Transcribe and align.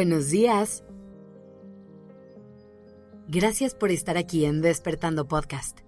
Buenos 0.00 0.30
días. 0.30 0.82
Gracias 3.28 3.74
por 3.74 3.90
estar 3.90 4.16
aquí 4.16 4.46
en 4.46 4.62
Despertando 4.62 5.28
Podcast. 5.28 5.80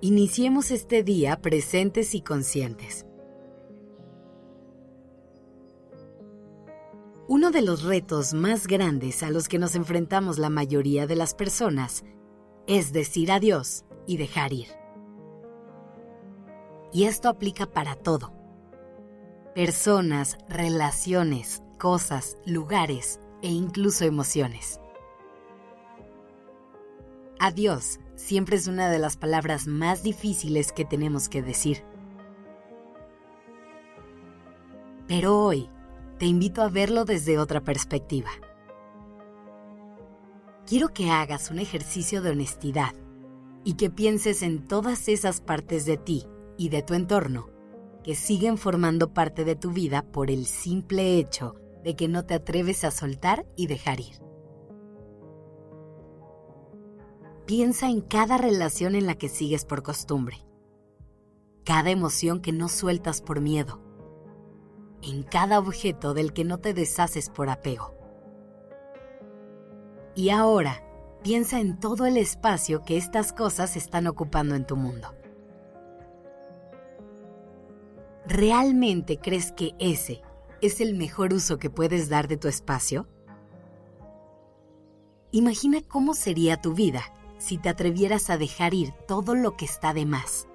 Iniciemos 0.00 0.70
este 0.70 1.02
día 1.02 1.42
presentes 1.42 2.14
y 2.14 2.20
conscientes. 2.22 3.06
Uno 7.26 7.50
de 7.50 7.62
los 7.62 7.82
retos 7.82 8.34
más 8.34 8.68
grandes 8.68 9.24
a 9.24 9.30
los 9.30 9.48
que 9.48 9.58
nos 9.58 9.74
enfrentamos 9.74 10.38
la 10.38 10.50
mayoría 10.50 11.08
de 11.08 11.16
las 11.16 11.34
personas 11.34 12.04
es 12.68 12.92
decir 12.92 13.32
adiós 13.32 13.84
y 14.06 14.16
dejar 14.16 14.52
ir. 14.52 14.68
Y 16.92 17.06
esto 17.06 17.28
aplica 17.28 17.66
para 17.66 17.96
todo. 17.96 18.37
Personas, 19.58 20.38
relaciones, 20.48 21.64
cosas, 21.78 22.36
lugares 22.46 23.18
e 23.42 23.48
incluso 23.48 24.04
emociones. 24.04 24.78
Adiós 27.40 27.98
siempre 28.14 28.54
es 28.54 28.68
una 28.68 28.88
de 28.88 29.00
las 29.00 29.16
palabras 29.16 29.66
más 29.66 30.04
difíciles 30.04 30.70
que 30.70 30.84
tenemos 30.84 31.28
que 31.28 31.42
decir. 31.42 31.82
Pero 35.08 35.36
hoy 35.36 35.68
te 36.20 36.26
invito 36.26 36.62
a 36.62 36.68
verlo 36.68 37.04
desde 37.04 37.40
otra 37.40 37.60
perspectiva. 37.60 38.30
Quiero 40.66 40.90
que 40.90 41.10
hagas 41.10 41.50
un 41.50 41.58
ejercicio 41.58 42.22
de 42.22 42.30
honestidad 42.30 42.94
y 43.64 43.74
que 43.74 43.90
pienses 43.90 44.42
en 44.42 44.68
todas 44.68 45.08
esas 45.08 45.40
partes 45.40 45.84
de 45.84 45.96
ti 45.96 46.28
y 46.56 46.68
de 46.68 46.84
tu 46.84 46.94
entorno 46.94 47.57
que 48.02 48.14
siguen 48.14 48.58
formando 48.58 49.12
parte 49.12 49.44
de 49.44 49.56
tu 49.56 49.70
vida 49.70 50.02
por 50.02 50.30
el 50.30 50.46
simple 50.46 51.18
hecho 51.18 51.56
de 51.82 51.96
que 51.96 52.08
no 52.08 52.24
te 52.24 52.34
atreves 52.34 52.84
a 52.84 52.90
soltar 52.90 53.46
y 53.56 53.66
dejar 53.66 54.00
ir. 54.00 54.22
Piensa 57.46 57.88
en 57.88 58.02
cada 58.02 58.36
relación 58.36 58.94
en 58.94 59.06
la 59.06 59.14
que 59.14 59.28
sigues 59.28 59.64
por 59.64 59.82
costumbre, 59.82 60.36
cada 61.64 61.90
emoción 61.90 62.40
que 62.40 62.52
no 62.52 62.68
sueltas 62.68 63.22
por 63.22 63.40
miedo, 63.40 63.80
en 65.02 65.22
cada 65.22 65.58
objeto 65.58 66.12
del 66.12 66.32
que 66.32 66.44
no 66.44 66.58
te 66.58 66.74
deshaces 66.74 67.30
por 67.30 67.48
apego. 67.48 67.94
Y 70.14 70.30
ahora, 70.30 70.82
piensa 71.22 71.60
en 71.60 71.78
todo 71.78 72.06
el 72.06 72.16
espacio 72.16 72.82
que 72.82 72.96
estas 72.96 73.32
cosas 73.32 73.76
están 73.76 74.06
ocupando 74.06 74.54
en 74.54 74.66
tu 74.66 74.76
mundo. 74.76 75.14
¿Realmente 78.28 79.18
crees 79.18 79.52
que 79.52 79.74
ese 79.78 80.20
es 80.60 80.82
el 80.82 80.94
mejor 80.94 81.32
uso 81.32 81.58
que 81.58 81.70
puedes 81.70 82.10
dar 82.10 82.28
de 82.28 82.36
tu 82.36 82.46
espacio? 82.46 83.08
Imagina 85.32 85.80
cómo 85.80 86.12
sería 86.12 86.60
tu 86.60 86.74
vida 86.74 87.02
si 87.38 87.56
te 87.56 87.70
atrevieras 87.70 88.28
a 88.28 88.36
dejar 88.36 88.74
ir 88.74 88.92
todo 89.06 89.34
lo 89.34 89.56
que 89.56 89.64
está 89.64 89.94
de 89.94 90.04
más 90.04 90.46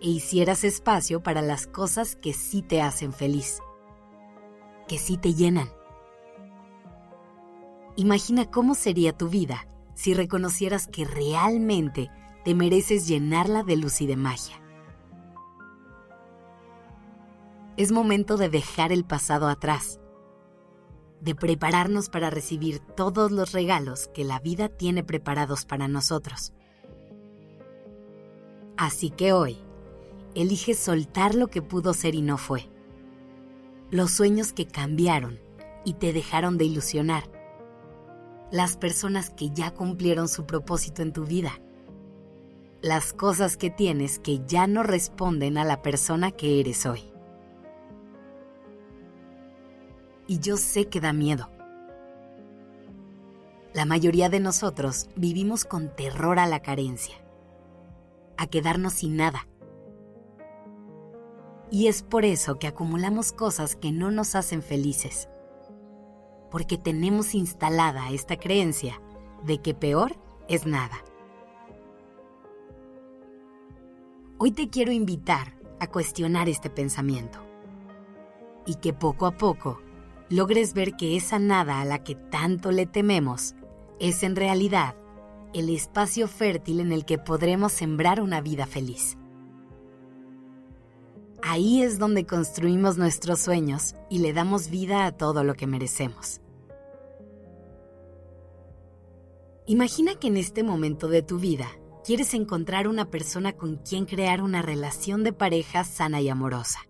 e 0.00 0.10
hicieras 0.10 0.62
espacio 0.62 1.20
para 1.20 1.42
las 1.42 1.66
cosas 1.66 2.14
que 2.14 2.32
sí 2.32 2.62
te 2.62 2.82
hacen 2.82 3.12
feliz, 3.12 3.58
que 4.86 4.96
sí 4.96 5.16
te 5.16 5.34
llenan. 5.34 5.68
Imagina 7.96 8.48
cómo 8.48 8.76
sería 8.76 9.12
tu 9.12 9.28
vida 9.28 9.66
si 9.94 10.14
reconocieras 10.14 10.86
que 10.86 11.04
realmente 11.04 12.12
te 12.44 12.54
mereces 12.54 13.08
llenarla 13.08 13.64
de 13.64 13.76
luz 13.76 14.02
y 14.02 14.06
de 14.06 14.14
magia. 14.14 14.67
Es 17.78 17.92
momento 17.92 18.36
de 18.36 18.48
dejar 18.48 18.90
el 18.90 19.04
pasado 19.04 19.46
atrás, 19.46 20.00
de 21.20 21.36
prepararnos 21.36 22.08
para 22.08 22.28
recibir 22.28 22.80
todos 22.80 23.30
los 23.30 23.52
regalos 23.52 24.08
que 24.08 24.24
la 24.24 24.40
vida 24.40 24.68
tiene 24.68 25.04
preparados 25.04 25.64
para 25.64 25.86
nosotros. 25.86 26.52
Así 28.76 29.10
que 29.10 29.32
hoy, 29.32 29.58
elige 30.34 30.74
soltar 30.74 31.36
lo 31.36 31.46
que 31.46 31.62
pudo 31.62 31.94
ser 31.94 32.16
y 32.16 32.22
no 32.22 32.36
fue. 32.36 32.68
Los 33.92 34.10
sueños 34.10 34.52
que 34.52 34.66
cambiaron 34.66 35.38
y 35.84 35.92
te 35.92 36.12
dejaron 36.12 36.58
de 36.58 36.64
ilusionar. 36.64 37.30
Las 38.50 38.76
personas 38.76 39.30
que 39.30 39.50
ya 39.50 39.72
cumplieron 39.72 40.26
su 40.26 40.46
propósito 40.46 41.02
en 41.02 41.12
tu 41.12 41.26
vida. 41.26 41.60
Las 42.82 43.12
cosas 43.12 43.56
que 43.56 43.70
tienes 43.70 44.18
que 44.18 44.40
ya 44.48 44.66
no 44.66 44.82
responden 44.82 45.58
a 45.58 45.64
la 45.64 45.80
persona 45.80 46.32
que 46.32 46.58
eres 46.58 46.84
hoy. 46.84 47.12
Y 50.28 50.38
yo 50.38 50.56
sé 50.58 50.88
que 50.88 51.00
da 51.00 51.12
miedo. 51.12 51.50
La 53.72 53.86
mayoría 53.86 54.28
de 54.28 54.38
nosotros 54.38 55.08
vivimos 55.16 55.64
con 55.64 55.94
terror 55.96 56.38
a 56.38 56.46
la 56.46 56.60
carencia, 56.60 57.16
a 58.36 58.46
quedarnos 58.46 58.92
sin 58.92 59.16
nada. 59.16 59.48
Y 61.70 61.88
es 61.88 62.02
por 62.02 62.24
eso 62.24 62.58
que 62.58 62.66
acumulamos 62.66 63.32
cosas 63.32 63.74
que 63.74 63.90
no 63.90 64.10
nos 64.10 64.34
hacen 64.34 64.62
felices, 64.62 65.28
porque 66.50 66.76
tenemos 66.76 67.34
instalada 67.34 68.10
esta 68.10 68.36
creencia 68.36 69.00
de 69.44 69.60
que 69.60 69.74
peor 69.74 70.16
es 70.48 70.66
nada. 70.66 70.96
Hoy 74.38 74.52
te 74.52 74.68
quiero 74.68 74.92
invitar 74.92 75.54
a 75.80 75.86
cuestionar 75.86 76.48
este 76.48 76.70
pensamiento 76.70 77.38
y 78.66 78.76
que 78.76 78.92
poco 78.92 79.26
a 79.26 79.32
poco 79.32 79.80
logres 80.30 80.74
ver 80.74 80.96
que 80.96 81.16
esa 81.16 81.38
nada 81.38 81.80
a 81.80 81.84
la 81.84 82.02
que 82.04 82.14
tanto 82.14 82.70
le 82.70 82.86
tememos 82.86 83.54
es 83.98 84.22
en 84.22 84.36
realidad 84.36 84.94
el 85.54 85.70
espacio 85.70 86.28
fértil 86.28 86.80
en 86.80 86.92
el 86.92 87.04
que 87.04 87.18
podremos 87.18 87.72
sembrar 87.72 88.20
una 88.20 88.40
vida 88.40 88.66
feliz. 88.66 89.16
Ahí 91.42 91.82
es 91.82 91.98
donde 91.98 92.26
construimos 92.26 92.98
nuestros 92.98 93.40
sueños 93.40 93.94
y 94.10 94.18
le 94.18 94.32
damos 94.32 94.70
vida 94.70 95.06
a 95.06 95.12
todo 95.12 95.44
lo 95.44 95.54
que 95.54 95.66
merecemos. 95.66 96.40
Imagina 99.66 100.14
que 100.16 100.28
en 100.28 100.36
este 100.36 100.62
momento 100.62 101.08
de 101.08 101.22
tu 101.22 101.38
vida 101.38 101.68
quieres 102.04 102.34
encontrar 102.34 102.88
una 102.88 103.10
persona 103.10 103.52
con 103.52 103.76
quien 103.76 104.04
crear 104.04 104.42
una 104.42 104.62
relación 104.62 105.22
de 105.24 105.32
pareja 105.32 105.84
sana 105.84 106.20
y 106.20 106.28
amorosa. 106.28 106.80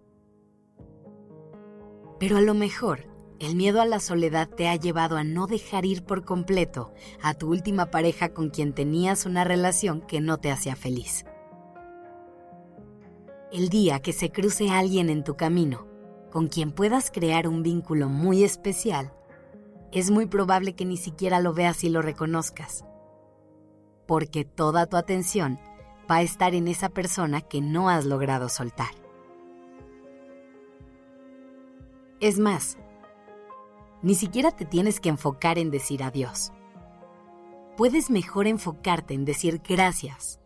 Pero 2.19 2.37
a 2.37 2.41
lo 2.41 2.55
mejor 2.55 3.18
el 3.41 3.54
miedo 3.54 3.81
a 3.81 3.87
la 3.87 4.00
soledad 4.00 4.49
te 4.49 4.69
ha 4.69 4.76
llevado 4.76 5.16
a 5.16 5.25
no 5.25 5.47
dejar 5.47 5.84
ir 5.84 6.04
por 6.04 6.25
completo 6.25 6.93
a 7.22 7.34
tu 7.34 7.50
última 7.50 7.87
pareja 7.91 8.31
con 8.31 8.50
quien 8.50 8.72
tenías 8.72 9.26
una 9.26 9.44
relación 9.44 10.00
que 10.00 10.21
no 10.21 10.38
te 10.38 10.50
hacía 10.50 10.75
feliz. 10.75 11.25
El 13.53 13.69
día 13.69 14.00
que 14.00 14.12
se 14.12 14.31
cruce 14.31 14.71
alguien 14.71 15.09
en 15.09 15.25
tu 15.25 15.37
camino 15.37 15.87
con 16.31 16.49
quien 16.49 16.72
puedas 16.72 17.10
crear 17.10 17.49
un 17.49 17.62
vínculo 17.62 18.09
muy 18.09 18.44
especial, 18.44 19.12
es 19.93 20.10
muy 20.10 20.26
probable 20.26 20.75
que 20.75 20.84
ni 20.84 20.97
siquiera 20.97 21.41
lo 21.41 21.55
veas 21.55 21.82
y 21.84 21.88
lo 21.88 22.03
reconozcas, 22.03 22.84
porque 24.06 24.44
toda 24.44 24.87
tu 24.87 24.97
atención 24.97 25.59
va 26.10 26.16
a 26.16 26.22
estar 26.22 26.55
en 26.55 26.69
esa 26.69 26.91
persona 26.91 27.41
que 27.41 27.60
no 27.60 27.88
has 27.88 28.05
logrado 28.05 28.49
soltar. 28.49 28.91
Es 32.20 32.38
más, 32.38 32.76
ni 34.03 34.15
siquiera 34.15 34.51
te 34.51 34.65
tienes 34.65 35.01
que 35.01 35.09
enfocar 35.09 35.59
en 35.59 35.71
decir 35.71 36.03
adiós. 36.03 36.53
Puedes 37.77 38.11
mejor 38.11 38.47
enfocarte 38.47 39.15
en 39.15 39.25
decir 39.25 39.61
gracias. 39.67 40.41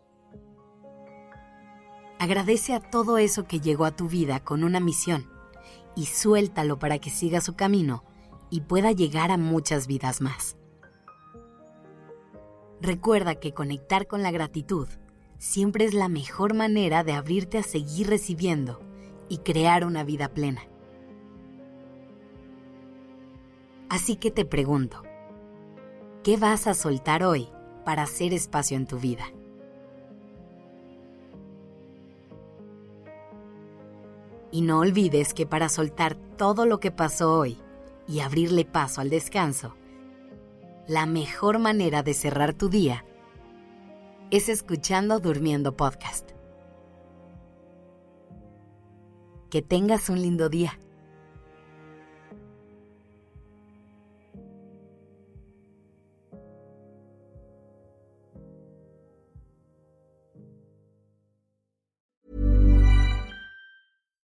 Agradece 2.19 2.73
a 2.73 2.79
todo 2.79 3.17
eso 3.17 3.45
que 3.45 3.59
llegó 3.59 3.85
a 3.85 3.95
tu 3.95 4.07
vida 4.07 4.39
con 4.39 4.63
una 4.63 4.79
misión 4.79 5.29
y 5.95 6.05
suéltalo 6.05 6.79
para 6.79 6.99
que 6.99 7.09
siga 7.09 7.41
su 7.41 7.55
camino 7.55 8.03
y 8.49 8.61
pueda 8.61 8.91
llegar 8.91 9.31
a 9.31 9.37
muchas 9.37 9.87
vidas 9.87 10.21
más. 10.21 10.57
Recuerda 12.81 13.35
que 13.35 13.53
conectar 13.53 14.07
con 14.07 14.23
la 14.23 14.31
gratitud 14.31 14.87
siempre 15.37 15.85
es 15.85 15.93
la 15.93 16.07
mejor 16.07 16.53
manera 16.53 17.03
de 17.03 17.13
abrirte 17.13 17.57
a 17.57 17.63
seguir 17.63 18.07
recibiendo 18.07 18.79
y 19.27 19.39
crear 19.39 19.85
una 19.85 20.03
vida 20.03 20.29
plena. 20.33 20.61
Así 23.93 24.15
que 24.15 24.31
te 24.31 24.43
pregunto, 24.43 25.03
¿qué 26.23 26.35
vas 26.35 26.65
a 26.65 26.73
soltar 26.73 27.23
hoy 27.23 27.49
para 27.85 28.01
hacer 28.01 28.33
espacio 28.33 28.75
en 28.75 28.87
tu 28.87 28.97
vida? 28.97 29.25
Y 34.51 34.63
no 34.63 34.79
olvides 34.79 35.35
que 35.35 35.45
para 35.45 35.69
soltar 35.69 36.15
todo 36.15 36.65
lo 36.65 36.79
que 36.79 36.89
pasó 36.89 37.37
hoy 37.37 37.59
y 38.07 38.21
abrirle 38.21 38.65
paso 38.65 38.99
al 38.99 39.11
descanso, 39.11 39.75
la 40.87 41.05
mejor 41.05 41.59
manera 41.59 42.01
de 42.01 42.15
cerrar 42.15 42.55
tu 42.55 42.69
día 42.69 43.05
es 44.31 44.49
escuchando 44.49 45.19
Durmiendo 45.19 45.77
Podcast. 45.77 46.31
Que 49.51 49.61
tengas 49.61 50.09
un 50.09 50.19
lindo 50.19 50.49
día. 50.49 50.79